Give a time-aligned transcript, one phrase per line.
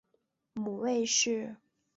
[0.53, 1.57] 母魏氏。